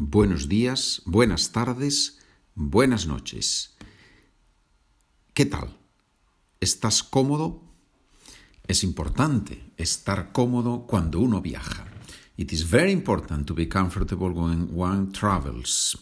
buenos 0.00 0.48
días, 0.48 1.02
buenas 1.04 1.52
tardes, 1.52 2.18
buenas 2.54 3.06
noches. 3.06 3.76
¿Qué 5.34 5.44
tal? 5.44 5.76
¿Estás 6.58 7.02
cómodo? 7.02 7.62
Es 8.66 8.82
importante 8.82 9.62
estar 9.76 10.32
cómodo 10.32 10.86
cuando 10.86 11.20
uno 11.20 11.42
viaja. 11.42 11.86
It 12.38 12.50
is 12.52 12.68
very 12.68 12.92
important 12.92 13.46
to 13.46 13.54
be 13.54 13.68
comfortable 13.68 14.30
when 14.30 14.70
one 14.74 15.12
travels. 15.12 15.98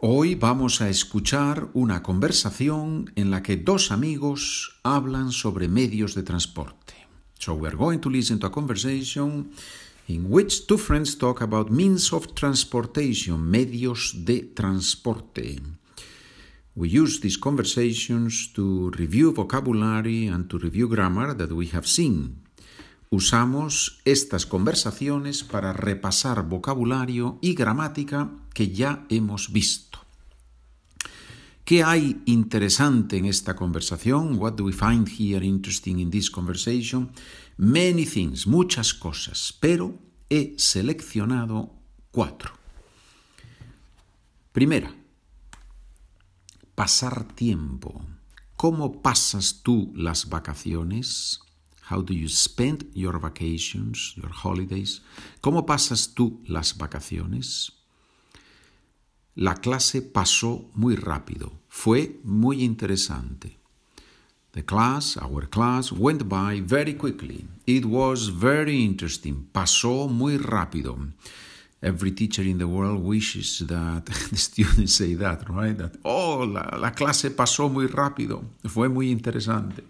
Hoy 0.00 0.34
vamos 0.34 0.80
a 0.80 0.88
escuchar 0.88 1.68
una 1.74 2.02
conversación 2.02 3.12
en 3.14 3.30
la 3.30 3.42
que 3.42 3.56
dos 3.56 3.90
amigos 3.90 4.80
hablan 4.84 5.32
sobre 5.32 5.68
medios 5.68 6.14
de 6.14 6.22
transporte. 6.22 6.94
So 7.38 7.54
we 7.54 7.68
are 7.68 7.76
going 7.76 7.98
to 7.98 8.08
listen 8.08 8.38
to 8.38 8.46
a 8.46 8.52
conversation 8.52 9.50
in 10.08 10.30
which 10.30 10.66
two 10.66 10.78
friends 10.78 11.16
talk 11.16 11.42
about 11.42 11.70
means 11.70 12.12
of 12.12 12.34
transportation, 12.34 13.38
medios 13.38 14.14
de 14.24 14.52
transporte. 14.54 15.60
We 16.74 16.88
use 16.88 17.20
these 17.20 17.36
conversations 17.36 18.52
to 18.54 18.90
review 18.96 19.32
vocabulary 19.32 20.28
and 20.28 20.48
to 20.48 20.58
review 20.58 20.88
grammar 20.88 21.34
that 21.34 21.52
we 21.52 21.66
have 21.68 21.86
seen. 21.86 22.44
Usamos 23.10 24.00
estas 24.04 24.46
conversaciones 24.46 25.42
para 25.42 25.72
repasar 25.72 26.48
vocabulario 26.48 27.38
y 27.42 27.54
gramática 27.54 28.30
que 28.54 28.70
ya 28.70 29.06
hemos 29.10 29.52
visto. 29.52 29.98
¿Qué 31.64 31.84
hay 31.84 32.22
interesante 32.24 33.18
en 33.18 33.26
esta 33.26 33.54
conversación? 33.54 34.38
What 34.38 34.54
do 34.54 34.64
we 34.64 34.72
find 34.72 35.06
here 35.06 35.44
interesting 35.44 35.98
in 35.98 36.10
this 36.10 36.30
conversation? 36.30 37.10
Many 37.58 38.06
things, 38.06 38.46
muchas 38.46 38.94
cosas, 38.94 39.54
pero 39.60 40.07
he 40.28 40.54
seleccionado 40.58 41.74
cuatro. 42.10 42.52
Primera, 44.52 44.94
pasar 46.74 47.24
tiempo. 47.34 48.04
¿Cómo 48.56 49.02
pasas 49.02 49.62
tú 49.62 49.92
las 49.94 50.28
vacaciones? 50.28 51.40
How 51.90 52.02
do 52.02 52.12
you 52.12 52.28
spend 52.28 52.92
your 52.94 53.18
vacations, 53.20 54.14
your 54.16 54.30
holidays? 54.44 55.02
¿Cómo 55.40 55.64
pasas 55.64 56.12
tú 56.14 56.42
las 56.46 56.76
vacaciones? 56.76 57.72
La 59.34 59.54
clase 59.54 60.02
pasó 60.02 60.68
muy 60.74 60.96
rápido, 60.96 61.62
fue 61.68 62.20
muy 62.24 62.64
interesante. 62.64 63.57
The 64.52 64.62
class, 64.62 65.16
our 65.18 65.46
class, 65.46 65.92
went 65.92 66.28
by 66.28 66.60
very 66.64 66.94
quickly. 66.94 67.46
It 67.66 67.84
was 67.84 68.28
very 68.28 68.82
interesting. 68.84 69.48
Pasó 69.52 70.08
muy 70.08 70.38
rápido. 70.38 71.12
Every 71.80 72.10
teacher 72.10 72.42
in 72.42 72.58
the 72.58 72.66
world 72.66 73.04
wishes 73.04 73.60
that 73.66 74.06
the 74.30 74.36
students 74.36 74.94
say 74.94 75.14
that, 75.14 75.48
right? 75.48 75.76
That, 75.76 75.96
oh, 76.04 76.38
la, 76.38 76.76
la 76.76 76.90
clase 76.90 77.30
pasó 77.30 77.68
muy 77.70 77.86
rápido. 77.86 78.42
Fue 78.66 78.88
muy 78.88 79.10
interesante. 79.10 79.84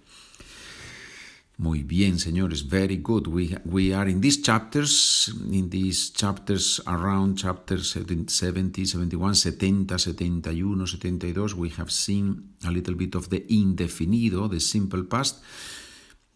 Muy 1.60 1.82
bien, 1.82 2.20
señores. 2.20 2.68
Very 2.68 2.98
good. 2.98 3.26
We, 3.26 3.56
we 3.64 3.92
are 3.92 4.08
in 4.08 4.20
these 4.20 4.40
chapters, 4.40 5.28
in 5.50 5.70
these 5.70 6.10
chapters 6.10 6.80
around 6.86 7.36
chapters 7.36 7.90
70, 7.90 8.28
71, 8.28 9.34
70, 9.34 9.98
71, 9.98 10.94
72. 10.94 11.56
We 11.56 11.70
have 11.70 11.90
seen 11.90 12.50
a 12.64 12.70
little 12.70 12.94
bit 12.94 13.16
of 13.16 13.30
the 13.30 13.40
indefinido, 13.40 14.48
the 14.48 14.60
simple 14.60 15.02
past. 15.02 15.42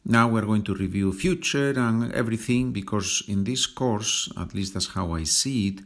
Now 0.05 0.27
we're 0.27 0.45
going 0.45 0.65
to 0.65 0.75
review 0.75 1.13
future 1.13 1.71
and 1.71 2.13
everything 2.13 2.73
because 2.73 3.23
in 3.29 3.45
this 3.45 3.67
course, 3.67 4.29
at 4.37 4.57
least 4.57 4.75
that's 4.75 4.89
how 4.89 5.15
I 5.15 5.23
see 5.23 5.69
it, 5.69 5.83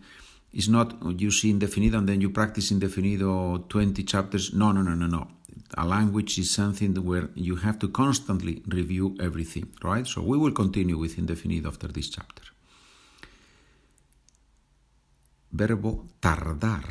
it's 0.55 0.69
not 0.69 0.97
you 1.21 1.31
see 1.31 1.53
indefinido 1.53 1.99
and 1.99 2.09
then 2.09 2.23
you 2.23 2.31
practice 2.31 2.73
indefinido 2.73 3.69
20 3.69 4.03
chapters. 4.05 4.55
No, 4.55 4.73
no, 4.73 4.81
no, 4.81 4.95
no, 4.95 5.07
no 5.07 5.36
a 5.75 5.85
language 5.85 6.39
is 6.39 6.53
something 6.53 6.95
where 7.05 7.31
you 7.35 7.57
have 7.57 7.79
to 7.79 7.89
constantly 7.89 8.63
review 8.69 9.17
everything, 9.21 9.69
right? 9.83 10.07
So 10.07 10.23
we 10.23 10.39
will 10.39 10.53
continue 10.53 10.99
with 10.99 11.19
indefinite 11.19 11.67
after 11.67 11.89
this 11.89 12.11
chapter. 12.11 12.45
Verbo 15.51 16.07
tardar. 16.21 16.85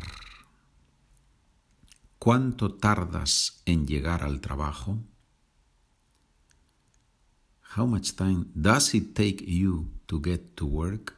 ¿Cuánto 2.18 2.74
tardas 2.74 3.62
en 3.66 3.86
llegar 3.86 4.24
al 4.24 4.40
trabajo? 4.40 4.98
How 7.76 7.86
much 7.86 8.16
time 8.16 8.46
does 8.54 8.94
it 8.94 9.14
take 9.14 9.44
you 9.46 9.90
to 10.06 10.20
get 10.20 10.56
to 10.56 10.66
work? 10.66 11.14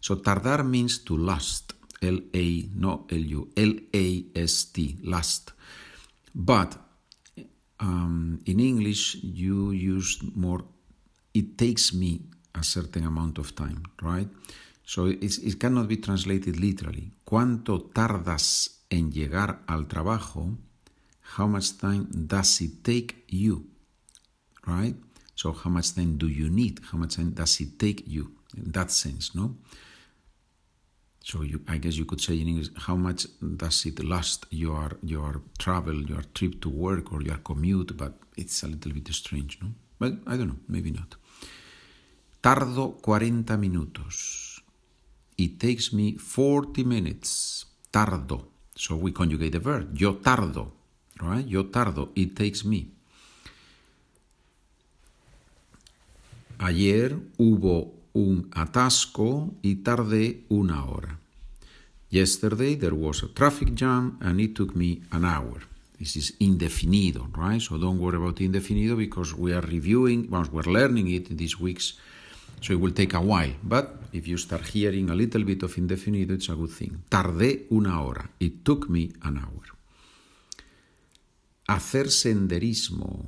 So 0.00 0.16
tardar 0.16 0.64
means 0.64 1.04
to 1.04 1.16
last. 1.16 1.74
L-A, 2.02 2.68
no 2.74 3.06
L-U, 3.08 3.52
L-A-S-T, 3.54 4.98
last. 5.04 5.52
But 6.34 6.76
um, 7.82 8.40
in 8.46 8.60
English, 8.60 9.18
you 9.22 9.72
use 9.72 10.18
more, 10.34 10.64
it 11.34 11.58
takes 11.58 11.92
me 11.92 12.22
a 12.54 12.62
certain 12.62 13.04
amount 13.04 13.38
of 13.38 13.54
time, 13.54 13.82
right? 14.00 14.28
So 14.84 15.06
it 15.06 15.58
cannot 15.58 15.88
be 15.88 15.96
translated 15.96 16.58
literally. 16.60 17.12
¿Cuánto 17.24 17.82
tardas 17.82 18.84
en 18.90 19.10
llegar 19.10 19.62
al 19.66 19.86
trabajo? 19.86 20.58
How 21.36 21.46
much 21.46 21.78
time 21.78 22.06
does 22.10 22.60
it 22.60 22.82
take 22.82 23.24
you? 23.28 23.66
Right? 24.66 24.96
So 25.34 25.52
how 25.52 25.70
much 25.70 25.94
time 25.94 26.18
do 26.18 26.28
you 26.28 26.50
need? 26.50 26.80
How 26.90 26.98
much 26.98 27.16
time 27.16 27.32
does 27.32 27.60
it 27.60 27.78
take 27.78 28.04
you? 28.06 28.32
In 28.56 28.70
that 28.72 28.90
sense, 28.90 29.34
no? 29.34 29.56
So 31.32 31.40
you, 31.40 31.62
I 31.66 31.78
guess 31.78 31.96
you 31.96 32.04
could 32.04 32.20
say 32.20 32.38
in 32.38 32.48
English, 32.48 32.68
how 32.76 32.94
much 32.94 33.26
does 33.40 33.86
it 33.86 34.04
last 34.04 34.44
your 34.50 34.98
your 35.02 35.40
travel, 35.56 35.94
your 36.02 36.20
trip 36.34 36.60
to 36.60 36.68
work 36.68 37.10
or 37.10 37.22
your 37.22 37.38
commute? 37.38 37.96
But 37.96 38.12
it's 38.36 38.62
a 38.64 38.66
little 38.66 38.92
bit 38.92 39.08
strange, 39.14 39.58
no? 39.62 39.68
But 39.98 40.12
I 40.26 40.36
don't 40.36 40.48
know, 40.48 40.58
maybe 40.68 40.90
not. 40.90 41.16
Tardo 42.42 42.98
40 43.02 43.56
minutos. 43.56 44.60
It 45.38 45.58
takes 45.58 45.94
me 45.94 46.18
40 46.18 46.84
minutes. 46.84 47.64
Tardo. 47.90 48.48
So 48.74 48.96
we 48.96 49.12
conjugate 49.12 49.52
the 49.52 49.58
verb. 49.58 49.96
Yo 49.96 50.16
tardo. 50.16 50.72
Right? 51.18 51.46
Yo 51.46 51.64
tardo. 51.70 52.10
It 52.14 52.36
takes 52.36 52.62
me. 52.62 52.90
Ayer 56.58 57.16
hubo 57.38 57.94
un 58.12 58.50
atasco 58.52 59.54
y 59.62 59.76
tardé 59.76 60.44
una 60.50 60.84
hora. 60.84 61.21
Yesterday 62.12 62.74
there 62.74 62.94
was 62.94 63.22
a 63.22 63.28
traffic 63.28 63.72
jam 63.72 64.18
and 64.20 64.38
it 64.38 64.54
took 64.54 64.76
me 64.76 65.00
an 65.12 65.24
hour. 65.24 65.62
This 65.98 66.16
is 66.16 66.34
indefinido, 66.40 67.34
right? 67.34 67.58
So 67.58 67.78
don't 67.78 67.98
worry 67.98 68.18
about 68.18 68.36
indefinido 68.36 68.98
because 68.98 69.34
we 69.34 69.54
are 69.54 69.62
reviewing, 69.62 70.28
once 70.30 70.50
we're 70.52 70.70
learning 70.70 71.10
it 71.10 71.30
in 71.30 71.38
these 71.38 71.58
weeks, 71.58 71.94
so 72.60 72.74
it 72.74 72.80
will 72.80 72.92
take 72.92 73.14
a 73.14 73.20
while. 73.20 73.54
But 73.62 73.98
if 74.12 74.28
you 74.28 74.36
start 74.36 74.66
hearing 74.66 75.08
a 75.08 75.14
little 75.14 75.42
bit 75.42 75.62
of 75.62 75.74
indefinido, 75.76 76.32
it's 76.32 76.50
a 76.50 76.54
good 76.54 76.72
thing. 76.72 77.02
Tardé 77.08 77.66
una 77.70 78.02
hora. 78.02 78.28
It 78.38 78.62
took 78.62 78.90
me 78.90 79.10
an 79.22 79.38
hour. 79.38 79.64
Hacer 81.66 82.10
senderismo. 82.10 83.24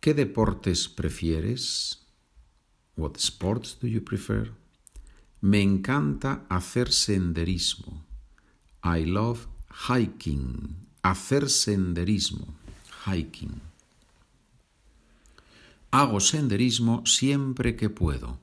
¿Qué 0.00 0.14
deportes 0.14 0.88
prefieres? 0.88 1.98
What 2.94 3.18
sports 3.18 3.76
do 3.78 3.86
you 3.86 4.00
prefer? 4.00 4.50
Me 5.40 5.60
encanta 5.60 6.44
hacer 6.48 6.92
senderismo. 6.92 8.04
I 8.82 9.04
love 9.04 9.46
hiking. 9.88 10.76
Hacer 11.02 11.48
senderismo. 11.50 12.54
Hiking. 13.06 13.60
Hago 15.90 16.20
senderismo 16.20 17.06
siempre 17.06 17.76
que 17.76 17.88
puedo. 17.88 18.38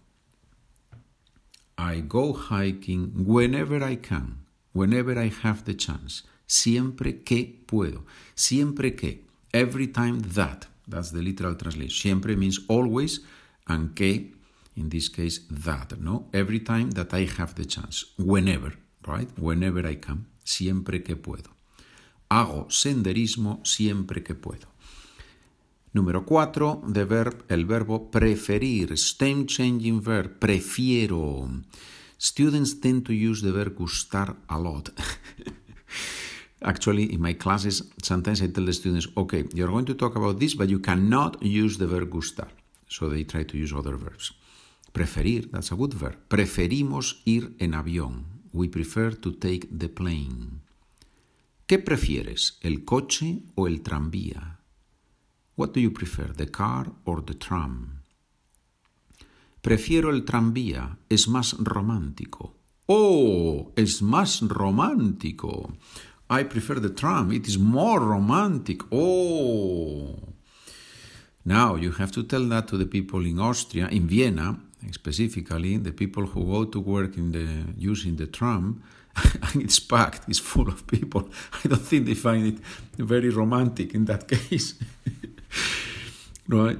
I 1.77 2.01
go 2.01 2.33
hiking 2.33 3.11
whenever 3.25 3.83
I 3.83 3.97
can, 3.97 4.45
whenever 4.73 5.17
I 5.17 5.31
have 5.43 5.63
the 5.65 5.75
chance. 5.75 6.23
Siempre 6.47 7.23
que 7.23 7.63
puedo. 7.65 8.05
Siempre 8.35 8.95
que. 8.95 9.25
Every 9.51 9.87
time 9.87 10.21
that. 10.21 10.67
That's 10.87 11.11
the 11.11 11.21
literal 11.21 11.55
translation. 11.55 11.89
Siempre 11.89 12.35
means 12.35 12.61
always, 12.67 13.21
and 13.67 13.95
que, 13.95 14.33
in 14.75 14.89
this 14.89 15.09
case, 15.09 15.45
that, 15.49 15.99
no? 15.99 16.29
Every 16.33 16.59
time 16.59 16.91
that 16.91 17.13
I 17.13 17.25
have 17.37 17.55
the 17.55 17.65
chance. 17.65 18.05
Whenever, 18.17 18.73
right? 19.05 19.29
Whenever 19.37 19.85
I 19.87 19.95
can. 19.95 20.27
Siempre 20.43 21.03
que 21.03 21.15
puedo. 21.15 21.51
Hago 22.29 22.67
senderismo 22.69 23.61
siempre 23.63 24.23
que 24.23 24.35
puedo. 24.35 24.67
Número 25.93 26.25
cuatro, 26.25 26.81
the 26.91 27.05
verb, 27.05 27.45
el 27.49 27.65
verbo 27.65 28.09
preferir. 28.09 28.97
Stem 28.97 29.45
changing 29.45 30.01
verb. 30.01 30.39
Prefiero. 30.39 31.47
Students 32.17 32.79
tend 32.79 33.05
to 33.05 33.13
use 33.13 33.41
the 33.41 33.51
verb 33.51 33.75
gustar 33.75 34.35
a 34.47 34.57
lot. 34.57 34.89
Actually, 36.63 37.13
in 37.13 37.21
my 37.21 37.33
classes, 37.33 37.91
sometimes 38.01 38.41
I 38.41 38.47
tell 38.47 38.65
the 38.65 38.73
students, 38.73 39.07
okay, 39.15 39.43
you're 39.53 39.67
going 39.67 39.85
to 39.85 39.93
talk 39.93 40.15
about 40.15 40.39
this, 40.39 40.55
but 40.55 40.69
you 40.69 40.79
cannot 40.79 41.43
use 41.43 41.77
the 41.77 41.85
verb 41.85 42.09
gustar. 42.09 42.47
So 42.87 43.09
they 43.09 43.23
try 43.23 43.43
to 43.43 43.57
use 43.57 43.73
other 43.73 43.95
verbs. 43.95 44.33
Preferir, 44.93 45.49
that's 45.51 45.71
a 45.71 45.75
good 45.75 45.93
verb. 45.93 46.17
Preferimos 46.27 47.23
ir 47.25 47.55
en 47.59 47.73
avión. 47.73 48.25
We 48.53 48.69
prefer 48.69 49.15
to 49.15 49.33
take 49.33 49.67
the 49.75 49.89
plane. 49.89 50.61
¿Qué 51.65 51.79
prefieres, 51.79 52.59
el 52.61 52.85
coche 52.85 53.41
o 53.55 53.67
el 53.67 53.81
tranvía? 53.81 54.59
What 55.55 55.73
do 55.73 55.79
you 55.79 55.91
prefer, 55.91 56.33
the 56.33 56.51
car 56.51 56.91
or 57.05 57.25
the 57.25 57.33
tram? 57.33 58.03
Prefiero 59.61 60.11
el 60.11 60.25
tranvía, 60.25 60.99
es 61.09 61.27
más 61.27 61.55
romántico. 61.57 62.55
Oh, 62.85 63.71
es 63.75 64.03
más 64.03 64.41
romántico. 64.41 65.73
I 66.29 66.43
prefer 66.43 66.79
the 66.79 66.89
tram, 66.89 67.31
it 67.31 67.47
is 67.47 67.57
more 67.57 67.99
romantic. 67.99 68.83
Oh. 68.91 70.19
Now 71.45 71.77
you 71.77 71.91
have 71.97 72.11
to 72.11 72.23
tell 72.23 72.47
that 72.49 72.67
to 72.67 72.77
the 72.77 72.85
people 72.85 73.25
in 73.25 73.39
Austria, 73.39 73.87
in 73.89 74.07
Vienna, 74.07 74.59
specifically, 74.91 75.77
the 75.77 75.91
people 75.91 76.25
who 76.25 76.45
go 76.45 76.65
to 76.65 76.79
work 76.79 77.17
in 77.17 77.31
the 77.31 77.47
using 77.77 78.15
the 78.15 78.27
tram, 78.27 78.83
and 79.43 79.61
it's 79.61 79.79
packed, 79.79 80.27
it's 80.27 80.39
full 80.39 80.67
of 80.67 80.85
people. 80.87 81.29
I 81.63 81.67
don't 81.67 81.81
think 81.81 82.05
they 82.05 82.15
find 82.15 82.47
it 82.47 82.59
very 82.97 83.29
romantic 83.29 83.93
in 83.93 84.05
that 84.05 84.27
case. 84.35 84.75
right? 86.47 86.77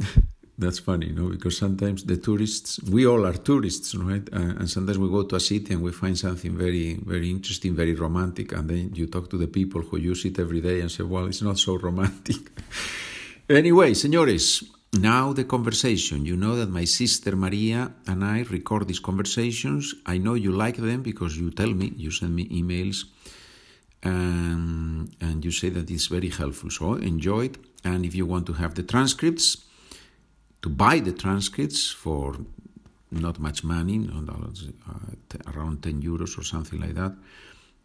That's 0.57 0.77
funny, 0.79 1.07
you 1.07 1.13
know, 1.13 1.29
because 1.29 1.57
sometimes 1.57 2.03
the 2.03 2.17
tourists, 2.17 2.79
we 2.83 3.07
all 3.07 3.25
are 3.25 3.33
tourists, 3.33 3.95
right? 3.95 4.27
Uh, 4.31 4.59
and 4.59 4.69
sometimes 4.69 4.99
we 4.99 5.09
go 5.09 5.23
to 5.23 5.35
a 5.35 5.39
city 5.39 5.73
and 5.73 5.81
we 5.81 5.91
find 5.91 6.17
something 6.17 6.56
very, 6.56 6.99
very 7.03 7.31
interesting, 7.31 7.75
very 7.75 7.95
romantic, 7.95 8.51
and 8.51 8.69
then 8.69 8.91
you 8.94 9.07
talk 9.07 9.29
to 9.31 9.38
the 9.38 9.47
people 9.47 9.81
who 9.81 9.97
use 9.97 10.25
it 10.25 10.38
every 10.38 10.61
day 10.61 10.81
and 10.81 10.91
say, 10.91 11.03
well, 11.03 11.25
it's 11.25 11.41
not 11.41 11.57
so 11.57 11.75
romantic. 11.77 12.38
anyway, 13.49 13.94
señores, 13.95 14.63
now 14.94 15.34
the 15.34 15.44
conversation. 15.44 16.25
You 16.25 16.36
know 16.36 16.56
that 16.56 16.69
my 16.69 16.86
sister 16.86 17.36
Maria 17.36 17.92
and 18.07 18.24
I 18.24 18.44
record 18.44 18.88
these 18.88 19.00
conversations. 19.00 19.95
I 20.06 20.18
know 20.18 20.36
you 20.36 20.51
like 20.51 20.78
them 20.78 21.01
because 21.01 21.38
you 21.38 21.50
tell 21.51 21.74
me, 21.74 21.94
you 21.98 22.12
send 22.12 22.36
me 22.36 22.48
emails, 22.50 23.06
and, 24.04 25.16
and 25.19 25.44
you 25.44 25.51
say 25.51 25.69
that 25.69 25.90
it's 25.90 26.07
very 26.07 26.30
helpful. 26.30 26.69
So 26.69 26.94
enjoy 26.95 27.45
it. 27.45 27.57
And 27.84 28.06
if 28.06 28.16
you 28.16 28.25
want 28.25 28.45
to 28.48 28.54
have 28.54 28.75
the 28.75 28.84
transcripts, 28.84 29.57
to 30.62 30.69
buy 30.69 31.00
the 31.00 31.12
transcripts 31.12 31.92
for 31.92 32.38
not 33.12 33.40
much 33.40 33.63
money, 33.63 34.10
uh, 34.10 35.51
around 35.54 35.84
10 35.84 36.01
euros 36.01 36.38
or 36.38 36.44
something 36.44 36.80
like 36.80 36.95
that, 36.95 37.13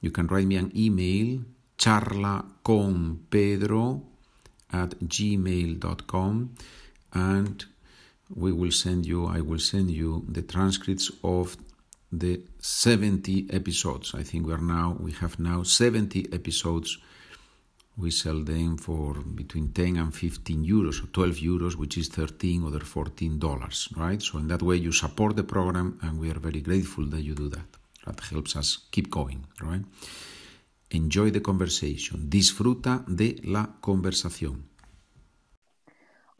you 0.01 0.11
can 0.11 0.27
write 0.29 0.47
me 0.47 0.57
an 0.57 0.71
email, 0.77 1.41
charla 1.77 2.45
con 2.63 3.27
pedro 3.29 4.03
at 4.73 4.91
gmail.com, 5.01 6.55
and 7.13 7.65
we 8.35 8.53
will 8.53 8.73
send 8.73 9.07
you, 9.07 9.27
I 9.27 9.41
will 9.41 9.59
send 9.59 9.91
you 9.91 10.25
the 10.29 10.43
transcripts 10.43 11.11
of 11.23 11.57
the 12.13 12.41
70 12.61 13.49
episodes. 13.51 14.15
I 14.15 14.23
think 14.23 14.47
we 14.47 14.53
are 14.53 14.59
now, 14.59 14.97
we 15.01 15.13
have 15.13 15.39
now 15.39 15.63
70 15.63 16.33
episodes 16.33 16.99
we 17.99 18.11
sell 18.13 18.41
them 18.45 18.77
for 18.77 19.15
between 19.15 19.73
10 19.73 19.97
and 19.97 20.15
15 20.15 20.65
euros 20.65 21.03
or 21.03 21.09
12 21.09 21.43
euros, 21.43 21.75
which 21.75 21.99
is 21.99 22.09
13 22.09 22.63
or 22.63 22.81
14 22.81 23.39
dollars, 23.39 23.89
right? 23.97 24.23
So 24.23 24.39
in 24.39 24.47
that 24.49 24.63
way 24.63 24.77
you 24.77 24.93
support 24.93 25.35
the 25.35 25.43
program 25.43 25.99
and 26.03 26.19
we 26.19 26.31
are 26.31 26.39
very 26.39 26.61
grateful 26.61 27.05
that 27.07 27.23
you 27.23 27.35
do 27.35 27.49
that. 27.49 27.67
That 28.07 28.21
helps 28.21 28.55
us 28.57 28.79
keep 28.93 29.11
going, 29.11 29.45
right? 29.61 29.85
Enjoy 30.93 31.31
the 31.31 31.41
conversation. 31.41 32.31
Disfruta 32.31 33.05
de 33.09 33.41
la 33.45 33.67
conversación. 33.81 34.63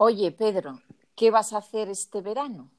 Oye, 0.01 0.31
Pedro, 0.31 0.79
¿qué 1.13 1.29
vas 1.29 1.51
a 1.51 1.57
hacer 1.57 1.89
este 1.89 2.21
verano? 2.21 2.71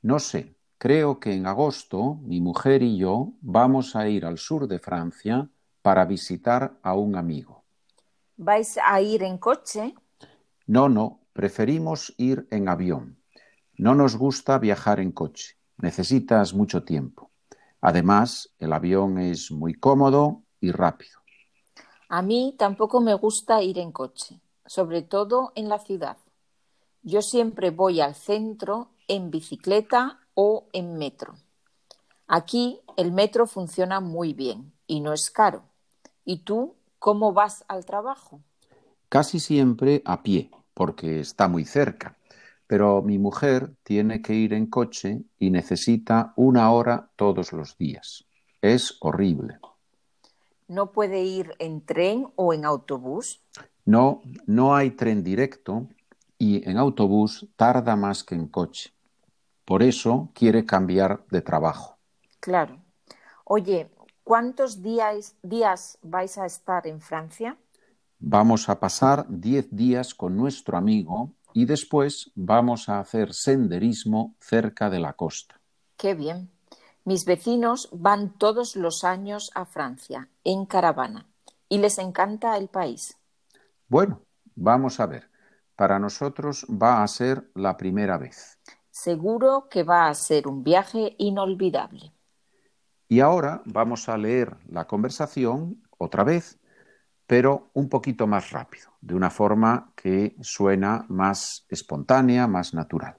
No 0.00 0.18
sé. 0.18 0.56
Creo 0.78 1.20
que 1.20 1.34
en 1.34 1.46
agosto 1.46 2.14
mi 2.22 2.40
mujer 2.40 2.82
y 2.82 2.96
yo 2.96 3.34
vamos 3.42 3.94
a 3.94 4.08
ir 4.08 4.24
al 4.24 4.38
sur 4.38 4.66
de 4.66 4.78
Francia 4.78 5.50
para 5.82 6.06
visitar 6.06 6.78
a 6.82 6.94
un 6.94 7.14
amigo. 7.16 7.62
¿Vais 8.38 8.78
a 8.82 9.02
ir 9.02 9.22
en 9.22 9.36
coche? 9.36 9.94
No, 10.66 10.88
no, 10.88 11.20
preferimos 11.34 12.14
ir 12.16 12.48
en 12.50 12.70
avión. 12.70 13.18
No 13.76 13.94
nos 13.94 14.16
gusta 14.16 14.58
viajar 14.58 14.98
en 14.98 15.12
coche. 15.12 15.58
Necesitas 15.76 16.54
mucho 16.54 16.84
tiempo. 16.84 17.30
Además, 17.82 18.54
el 18.58 18.72
avión 18.72 19.18
es 19.18 19.50
muy 19.50 19.74
cómodo 19.74 20.42
y 20.58 20.70
rápido. 20.72 21.20
A 22.08 22.22
mí 22.22 22.54
tampoco 22.58 23.02
me 23.02 23.12
gusta 23.12 23.62
ir 23.62 23.78
en 23.78 23.92
coche, 23.92 24.40
sobre 24.64 25.02
todo 25.02 25.52
en 25.54 25.68
la 25.68 25.78
ciudad. 25.78 26.16
Yo 27.02 27.22
siempre 27.22 27.70
voy 27.70 28.00
al 28.00 28.14
centro 28.14 28.90
en 29.08 29.30
bicicleta 29.30 30.20
o 30.34 30.66
en 30.72 30.96
metro. 30.98 31.34
Aquí 32.26 32.80
el 32.96 33.12
metro 33.12 33.46
funciona 33.46 34.00
muy 34.00 34.32
bien 34.32 34.72
y 34.86 35.00
no 35.00 35.12
es 35.12 35.30
caro. 35.30 35.64
¿Y 36.24 36.38
tú 36.44 36.76
¿Cómo 37.02 37.32
vas 37.32 37.64
al 37.66 37.84
trabajo? 37.84 38.40
Casi 39.08 39.40
siempre 39.40 40.02
a 40.04 40.22
pie, 40.22 40.52
porque 40.72 41.18
está 41.18 41.48
muy 41.48 41.64
cerca. 41.64 42.16
Pero 42.68 43.02
mi 43.02 43.18
mujer 43.18 43.74
tiene 43.82 44.22
que 44.22 44.34
ir 44.34 44.52
en 44.54 44.66
coche 44.66 45.24
y 45.40 45.50
necesita 45.50 46.32
una 46.36 46.70
hora 46.70 47.10
todos 47.16 47.52
los 47.52 47.76
días. 47.76 48.24
Es 48.60 48.98
horrible. 49.00 49.58
¿No 50.68 50.92
puede 50.92 51.24
ir 51.24 51.56
en 51.58 51.84
tren 51.84 52.28
o 52.36 52.54
en 52.54 52.64
autobús? 52.64 53.40
No, 53.84 54.22
no 54.46 54.76
hay 54.76 54.92
tren 54.92 55.24
directo 55.24 55.88
y 56.46 56.50
en 56.68 56.76
autobús 56.76 57.46
tarda 57.56 57.94
más 57.94 58.24
que 58.24 58.34
en 58.34 58.48
coche. 58.48 58.92
Por 59.64 59.80
eso 59.82 60.30
quiere 60.34 60.66
cambiar 60.66 61.24
de 61.30 61.40
trabajo. 61.40 61.98
Claro. 62.40 62.74
Oye, 63.44 63.90
¿Cuántos 64.24 64.82
días, 64.82 65.34
días 65.42 65.98
vais 66.00 66.38
a 66.38 66.46
estar 66.46 66.86
en 66.86 67.00
Francia? 67.00 67.58
Vamos 68.20 68.68
a 68.68 68.78
pasar 68.78 69.26
diez 69.28 69.66
días 69.74 70.14
con 70.14 70.36
nuestro 70.36 70.78
amigo 70.78 71.32
y 71.52 71.64
después 71.64 72.30
vamos 72.36 72.88
a 72.88 73.00
hacer 73.00 73.34
senderismo 73.34 74.36
cerca 74.38 74.90
de 74.90 75.00
la 75.00 75.14
costa. 75.14 75.60
Qué 75.96 76.14
bien. 76.14 76.50
Mis 77.04 77.24
vecinos 77.24 77.88
van 77.92 78.38
todos 78.38 78.76
los 78.76 79.02
años 79.02 79.50
a 79.56 79.64
Francia, 79.64 80.28
en 80.44 80.66
caravana, 80.66 81.26
y 81.68 81.78
les 81.78 81.98
encanta 81.98 82.56
el 82.56 82.68
país. 82.68 83.18
Bueno, 83.88 84.22
vamos 84.54 85.00
a 85.00 85.06
ver. 85.06 85.31
Para 85.76 85.98
nosotros 85.98 86.66
va 86.70 87.02
a 87.02 87.08
ser 87.08 87.50
la 87.54 87.76
primera 87.76 88.18
vez. 88.18 88.58
Seguro 88.90 89.68
que 89.70 89.82
va 89.82 90.08
a 90.08 90.14
ser 90.14 90.46
un 90.46 90.62
viaje 90.62 91.14
inolvidable. 91.18 92.12
Y 93.08 93.20
ahora 93.20 93.62
vamos 93.64 94.08
a 94.08 94.16
leer 94.16 94.56
la 94.68 94.86
conversación 94.86 95.82
otra 95.98 96.24
vez, 96.24 96.58
pero 97.26 97.70
un 97.74 97.88
poquito 97.88 98.26
más 98.26 98.50
rápido, 98.50 98.90
de 99.00 99.14
una 99.14 99.30
forma 99.30 99.92
que 99.96 100.36
suena 100.40 101.04
más 101.08 101.66
espontánea, 101.68 102.46
más 102.46 102.74
natural. 102.74 103.16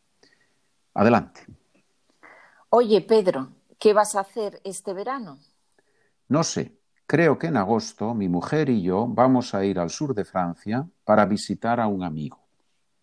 Adelante. 0.94 1.46
Oye, 2.70 3.02
Pedro, 3.02 3.50
¿qué 3.80 3.94
vas 3.94 4.16
a 4.16 4.22
hacer 4.22 4.62
este 4.64 4.94
verano? 4.94 5.40
No 6.28 6.44
sé. 6.44 6.80
Creo 7.06 7.38
que 7.38 7.48
en 7.48 7.58
agosto 7.58 8.14
mi 8.14 8.30
mujer 8.30 8.70
y 8.70 8.82
yo 8.82 9.06
vamos 9.08 9.54
a 9.54 9.66
ir 9.66 9.78
al 9.78 9.90
sur 9.90 10.16
de 10.16 10.26
Francia 10.26 10.88
para 11.04 11.26
visitar 11.26 11.80
a 11.80 11.88
un 11.88 12.04
amigo. 12.04 12.43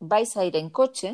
¿Vais 0.01 0.37
a 0.37 0.45
ir 0.45 0.57
en 0.57 0.71
coche? 0.71 1.09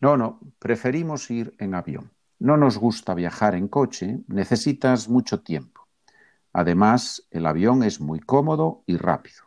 No, 0.00 0.16
no, 0.16 0.40
preferimos 0.58 1.30
ir 1.30 1.54
en 1.58 1.74
avión. 1.74 2.10
No 2.38 2.56
nos 2.56 2.76
gusta 2.78 3.14
viajar 3.14 3.54
en 3.54 3.68
coche, 3.68 4.18
necesitas 4.26 5.08
mucho 5.08 5.42
tiempo. 5.42 5.86
Además, 6.52 7.26
el 7.30 7.46
avión 7.46 7.82
es 7.82 8.00
muy 8.00 8.20
cómodo 8.20 8.82
y 8.86 8.96
rápido. 8.96 9.44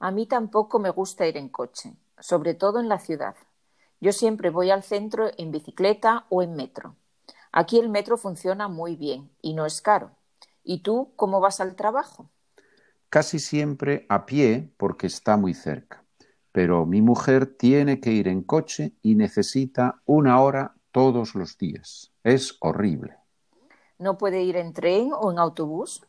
A 0.00 0.10
mí 0.10 0.26
tampoco 0.26 0.78
me 0.78 0.90
gusta 0.90 1.26
ir 1.26 1.36
en 1.36 1.48
coche, 1.48 1.94
sobre 2.18 2.54
todo 2.54 2.80
en 2.80 2.88
la 2.88 2.98
ciudad. 2.98 3.36
Yo 4.00 4.12
siempre 4.12 4.50
voy 4.50 4.70
al 4.70 4.82
centro 4.82 5.30
en 5.36 5.50
bicicleta 5.50 6.26
o 6.30 6.42
en 6.42 6.54
metro. 6.54 6.96
Aquí 7.52 7.78
el 7.78 7.88
metro 7.88 8.16
funciona 8.16 8.68
muy 8.68 8.96
bien 8.96 9.30
y 9.42 9.54
no 9.54 9.66
es 9.66 9.82
caro. 9.82 10.12
¿Y 10.64 10.82
tú 10.82 11.12
cómo 11.16 11.40
vas 11.40 11.60
al 11.60 11.76
trabajo? 11.76 12.30
Casi 13.10 13.38
siempre 13.38 14.06
a 14.08 14.24
pie 14.26 14.72
porque 14.78 15.06
está 15.06 15.36
muy 15.36 15.54
cerca. 15.54 16.04
Pero 16.52 16.86
mi 16.86 17.02
mujer 17.02 17.46
tiene 17.46 18.00
que 18.00 18.12
ir 18.12 18.28
en 18.28 18.42
coche 18.42 18.92
y 19.02 19.14
necesita 19.14 20.00
una 20.06 20.40
hora 20.40 20.74
todos 20.92 21.34
los 21.34 21.58
días. 21.58 22.12
Es 22.24 22.56
horrible. 22.60 23.16
¿No 23.98 24.16
puede 24.16 24.42
ir 24.42 24.56
en 24.56 24.72
tren 24.72 25.10
o 25.12 25.30
en 25.32 25.38
autobús? 25.38 26.06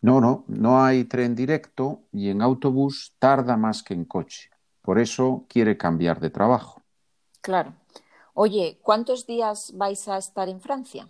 No, 0.00 0.20
no, 0.20 0.44
no 0.48 0.82
hay 0.82 1.04
tren 1.04 1.34
directo 1.34 2.02
y 2.12 2.30
en 2.30 2.42
autobús 2.42 3.14
tarda 3.18 3.56
más 3.56 3.82
que 3.82 3.94
en 3.94 4.04
coche. 4.04 4.50
Por 4.80 4.98
eso 4.98 5.46
quiere 5.48 5.76
cambiar 5.76 6.18
de 6.20 6.30
trabajo. 6.30 6.82
Claro. 7.40 7.74
Oye, 8.34 8.78
¿cuántos 8.82 9.26
días 9.26 9.72
vais 9.76 10.08
a 10.08 10.16
estar 10.16 10.48
en 10.48 10.60
Francia? 10.60 11.08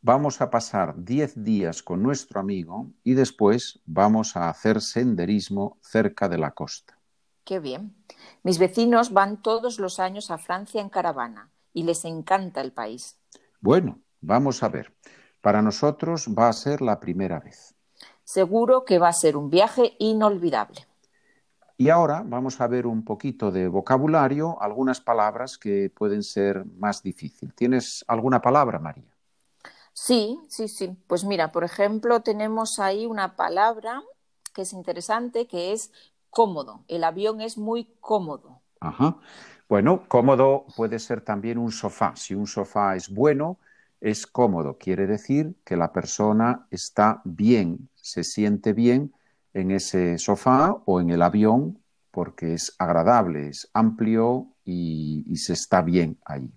Vamos 0.00 0.40
a 0.40 0.50
pasar 0.50 0.94
diez 0.96 1.32
días 1.42 1.82
con 1.82 2.02
nuestro 2.02 2.40
amigo 2.40 2.90
y 3.04 3.14
después 3.14 3.80
vamos 3.86 4.36
a 4.36 4.48
hacer 4.48 4.80
senderismo 4.80 5.78
cerca 5.80 6.28
de 6.28 6.38
la 6.38 6.50
costa. 6.50 6.91
Qué 7.44 7.58
bien. 7.58 7.96
Mis 8.42 8.58
vecinos 8.58 9.12
van 9.12 9.42
todos 9.42 9.78
los 9.78 9.98
años 9.98 10.30
a 10.30 10.38
Francia 10.38 10.80
en 10.80 10.88
caravana 10.88 11.50
y 11.72 11.82
les 11.82 12.04
encanta 12.04 12.60
el 12.60 12.72
país. 12.72 13.18
Bueno, 13.60 13.98
vamos 14.20 14.62
a 14.62 14.68
ver. 14.68 14.92
Para 15.40 15.60
nosotros 15.60 16.28
va 16.28 16.48
a 16.48 16.52
ser 16.52 16.82
la 16.82 17.00
primera 17.00 17.40
vez. 17.40 17.74
Seguro 18.24 18.84
que 18.84 18.98
va 18.98 19.08
a 19.08 19.12
ser 19.12 19.36
un 19.36 19.50
viaje 19.50 19.96
inolvidable. 19.98 20.86
Y 21.76 21.88
ahora 21.88 22.22
vamos 22.24 22.60
a 22.60 22.68
ver 22.68 22.86
un 22.86 23.04
poquito 23.04 23.50
de 23.50 23.66
vocabulario, 23.66 24.60
algunas 24.62 25.00
palabras 25.00 25.58
que 25.58 25.90
pueden 25.90 26.22
ser 26.22 26.64
más 26.64 27.02
difíciles. 27.02 27.54
¿Tienes 27.56 28.04
alguna 28.06 28.40
palabra, 28.40 28.78
María? 28.78 29.12
Sí, 29.92 30.38
sí, 30.48 30.68
sí. 30.68 30.96
Pues 31.08 31.24
mira, 31.24 31.50
por 31.50 31.64
ejemplo, 31.64 32.20
tenemos 32.20 32.78
ahí 32.78 33.04
una 33.04 33.34
palabra 33.34 34.02
que 34.54 34.62
es 34.62 34.72
interesante, 34.72 35.46
que 35.46 35.72
es 35.72 35.90
cómodo. 36.32 36.84
El 36.88 37.04
avión 37.04 37.40
es 37.42 37.58
muy 37.58 37.84
cómodo. 38.00 38.62
Ajá. 38.80 39.18
Bueno, 39.68 40.04
cómodo 40.08 40.64
puede 40.76 40.98
ser 40.98 41.20
también 41.20 41.58
un 41.58 41.70
sofá. 41.70 42.16
Si 42.16 42.34
un 42.34 42.46
sofá 42.46 42.96
es 42.96 43.08
bueno, 43.08 43.58
es 44.00 44.26
cómodo. 44.26 44.78
Quiere 44.78 45.06
decir 45.06 45.54
que 45.64 45.76
la 45.76 45.92
persona 45.92 46.66
está 46.70 47.20
bien, 47.24 47.88
se 47.94 48.24
siente 48.24 48.72
bien 48.72 49.14
en 49.52 49.70
ese 49.70 50.18
sofá 50.18 50.76
o 50.86 51.00
en 51.00 51.10
el 51.10 51.22
avión 51.22 51.78
porque 52.10 52.54
es 52.54 52.74
agradable, 52.78 53.48
es 53.48 53.70
amplio 53.74 54.48
y, 54.64 55.36
se 55.36 55.52
está 55.52 55.82
bien 55.82 56.18
ahí. 56.24 56.50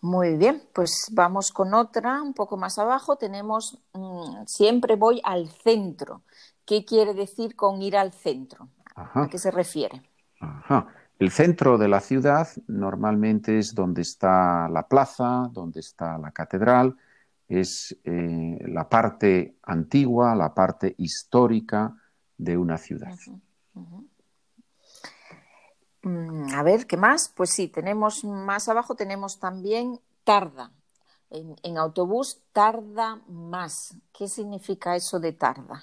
Muy 0.00 0.36
bien, 0.36 0.62
pues 0.72 1.08
vamos 1.12 1.50
con 1.50 1.74
otra, 1.74 2.22
un 2.22 2.32
poco 2.34 2.56
más 2.56 2.78
abajo 2.78 3.16
tenemos 3.16 3.78
mm, 3.94 4.46
siempre 4.46 4.96
voy 4.96 5.20
al 5.24 5.48
centro. 5.48 6.22
¿Qué 6.68 6.84
quiere 6.84 7.14
decir 7.14 7.56
con 7.56 7.80
ir 7.80 7.96
al 7.96 8.12
centro? 8.12 8.68
¿A 8.94 9.26
qué 9.30 9.38
se 9.38 9.50
refiere? 9.50 10.02
El 11.18 11.30
centro 11.30 11.78
de 11.78 11.88
la 11.88 12.00
ciudad 12.00 12.46
normalmente 12.66 13.58
es 13.58 13.74
donde 13.74 14.02
está 14.02 14.68
la 14.68 14.86
plaza, 14.86 15.48
donde 15.50 15.80
está 15.80 16.18
la 16.18 16.30
catedral, 16.30 16.94
es 17.48 17.96
eh, 18.04 18.58
la 18.66 18.86
parte 18.86 19.56
antigua, 19.62 20.34
la 20.34 20.52
parte 20.52 20.94
histórica 20.98 21.96
de 22.36 22.58
una 22.58 22.76
ciudad. 22.76 23.14
Mm, 26.02 26.52
a 26.54 26.62
ver, 26.62 26.86
¿qué 26.86 26.98
más? 26.98 27.32
Pues 27.34 27.48
sí, 27.48 27.68
tenemos 27.68 28.24
más 28.24 28.68
abajo, 28.68 28.94
tenemos 28.94 29.40
también 29.40 30.00
tarda. 30.22 30.70
En, 31.30 31.76
autobús 31.76 32.40
tarda 32.52 33.20
más. 33.28 33.96
¿Qué 34.12 34.28
significa 34.28 34.96
eso 34.96 35.20
de 35.20 35.32
tarda? 35.32 35.82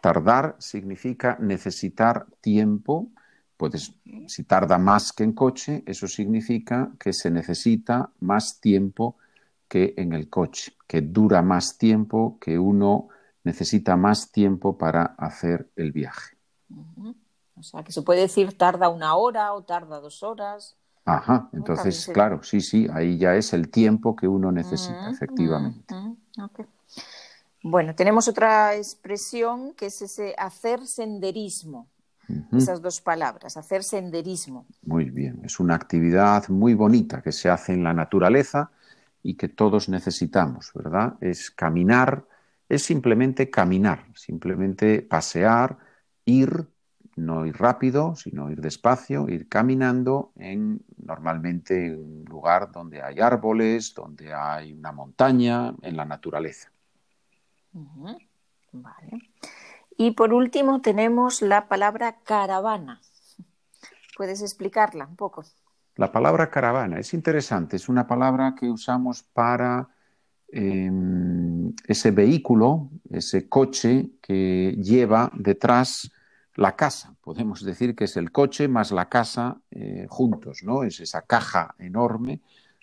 Tardar 0.00 0.56
significa 0.58 1.36
necesitar 1.40 2.26
tiempo. 2.40 3.08
Puedes, 3.56 3.92
si 4.26 4.44
tarda 4.44 4.78
más 4.78 5.12
que 5.12 5.24
en 5.24 5.32
coche, 5.32 5.82
eso 5.86 6.06
significa 6.08 6.92
que 6.98 7.12
se 7.12 7.30
necesita 7.30 8.10
más 8.20 8.60
tiempo 8.60 9.16
que 9.68 9.94
en 9.96 10.12
el 10.12 10.28
coche, 10.28 10.72
que 10.86 11.02
dura 11.02 11.42
más 11.42 11.76
tiempo, 11.78 12.38
que 12.40 12.58
uno 12.58 13.08
necesita 13.44 13.96
más 13.96 14.32
tiempo 14.32 14.76
para 14.76 15.04
hacer 15.18 15.70
el 15.76 15.92
viaje. 15.92 16.36
O 17.56 17.62
sea, 17.62 17.82
que 17.82 17.92
se 17.92 18.02
puede 18.02 18.20
decir 18.20 18.56
tarda 18.56 18.88
una 18.88 19.14
hora 19.14 19.52
o 19.52 19.62
tarda 19.62 20.00
dos 20.00 20.22
horas. 20.22 20.76
Ajá, 21.08 21.48
entonces, 21.52 22.10
claro, 22.12 22.42
sí, 22.42 22.60
sí, 22.60 22.86
ahí 22.92 23.16
ya 23.16 23.34
es 23.34 23.52
el 23.52 23.70
tiempo 23.70 24.14
que 24.14 24.28
uno 24.28 24.52
necesita, 24.52 25.10
efectivamente. 25.10 25.94
Bueno, 27.62 27.94
tenemos 27.94 28.28
otra 28.28 28.76
expresión 28.76 29.72
que 29.74 29.86
es 29.86 30.02
ese 30.02 30.34
hacer 30.36 30.86
senderismo. 30.86 31.88
Esas 32.52 32.82
dos 32.82 33.00
palabras, 33.00 33.56
hacer 33.56 33.82
senderismo. 33.82 34.66
Muy 34.82 35.08
bien, 35.08 35.40
es 35.44 35.58
una 35.60 35.74
actividad 35.74 36.46
muy 36.50 36.74
bonita 36.74 37.22
que 37.22 37.32
se 37.32 37.48
hace 37.48 37.72
en 37.72 37.82
la 37.82 37.94
naturaleza 37.94 38.70
y 39.22 39.34
que 39.34 39.48
todos 39.48 39.88
necesitamos, 39.88 40.70
¿verdad? 40.74 41.14
Es 41.22 41.50
caminar, 41.50 42.26
es 42.68 42.82
simplemente 42.82 43.48
caminar, 43.48 44.04
simplemente 44.14 45.00
pasear, 45.00 45.78
ir 46.26 46.68
no 47.18 47.44
ir 47.46 47.56
rápido, 47.56 48.14
sino 48.14 48.50
ir 48.50 48.60
despacio, 48.60 49.28
ir 49.28 49.48
caminando 49.48 50.32
en 50.36 50.80
normalmente 50.96 51.94
un 51.94 52.24
lugar 52.24 52.70
donde 52.72 53.02
hay 53.02 53.20
árboles, 53.20 53.94
donde 53.94 54.32
hay 54.32 54.72
una 54.72 54.92
montaña, 54.92 55.74
en 55.82 55.96
la 55.96 56.04
naturaleza. 56.04 56.70
Vale. 58.72 59.30
Y 59.96 60.12
por 60.12 60.32
último 60.32 60.80
tenemos 60.80 61.42
la 61.42 61.68
palabra 61.68 62.18
caravana. 62.22 63.00
¿Puedes 64.16 64.42
explicarla 64.42 65.06
un 65.06 65.16
poco? 65.16 65.44
La 65.96 66.12
palabra 66.12 66.48
caravana 66.50 66.98
es 67.00 67.12
interesante, 67.14 67.76
es 67.76 67.88
una 67.88 68.06
palabra 68.06 68.54
que 68.54 68.70
usamos 68.70 69.24
para 69.24 69.88
em, 70.48 71.74
ese 71.86 72.12
vehículo, 72.12 72.90
ese 73.10 73.48
coche 73.48 74.12
que 74.22 74.76
lleva 74.80 75.30
detrás 75.34 76.10
la 76.58 76.74
casa. 76.74 77.14
Podemos 77.22 77.64
decir 77.64 77.94
que 77.94 78.04
es 78.04 78.16
el 78.16 78.32
coche 78.32 78.66
más 78.66 78.90
la 78.90 79.08
casa 79.08 79.60
eh, 79.70 80.06
juntos, 80.10 80.64
¿no? 80.64 80.82
Es 80.82 80.98
esa 80.98 81.22
caja 81.22 81.76
enorme 81.78 82.40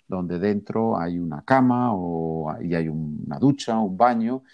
donde 0.08 0.38
dentro 0.38 0.98
hay 0.98 1.18
una 1.18 1.42
cama 1.44 1.90
o 1.92 2.56
y 2.62 2.74
hay 2.74 2.88
una 2.88 3.38
ducha, 3.38 3.78
un 3.78 3.98
baño, 3.98 4.44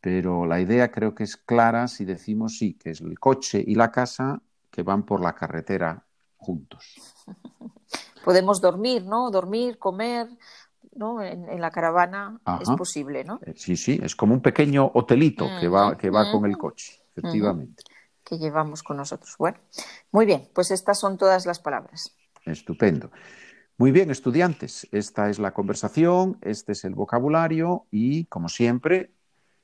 pero 0.00 0.46
la 0.46 0.60
idea 0.60 0.92
creo 0.92 1.12
que 1.12 1.24
es 1.24 1.36
clara 1.36 1.88
si 1.88 2.04
decimos 2.04 2.56
sí, 2.56 2.74
que 2.74 2.90
es 2.90 3.00
el 3.00 3.18
coche 3.18 3.64
y 3.66 3.74
la 3.74 3.90
casa 3.90 4.40
que 4.70 4.84
van 4.84 5.02
por 5.02 5.20
la 5.20 5.34
carretera 5.34 6.04
juntos. 6.36 6.94
Podemos 8.24 8.60
dormir, 8.60 9.04
¿no? 9.06 9.32
Dormir, 9.32 9.76
comer, 9.76 10.28
¿no? 10.94 11.20
En, 11.20 11.60
la 11.60 11.72
caravana 11.72 12.40
es 12.60 12.70
posible, 12.70 13.24
¿no? 13.24 13.40
Eh, 13.42 13.54
sí, 13.56 13.76
sí, 13.76 13.98
es 14.00 14.14
como 14.14 14.34
un 14.34 14.40
pequeño 14.40 14.88
hotelito 14.94 15.48
que 15.58 15.66
va, 15.66 15.98
que 15.98 16.10
va 16.10 16.30
con 16.30 16.46
el 16.46 16.56
coche, 16.56 17.02
efectivamente 17.10 17.82
que 18.26 18.36
llevamos 18.38 18.82
con 18.82 18.98
nosotros. 18.98 19.36
Bueno, 19.38 19.58
muy 20.10 20.26
bien, 20.26 20.50
pues 20.54 20.72
estas 20.72 20.98
son 20.98 21.16
todas 21.16 21.46
las 21.46 21.60
palabras. 21.60 22.14
Estupendo. 22.44 23.12
Muy 23.78 23.92
bien, 23.92 24.10
estudiantes, 24.10 24.88
esta 24.90 25.30
es 25.30 25.38
la 25.38 25.52
conversación, 25.52 26.38
este 26.40 26.72
es 26.72 26.84
el 26.84 26.94
vocabulario 26.94 27.86
y, 27.90 28.24
como 28.24 28.48
siempre, 28.48 29.12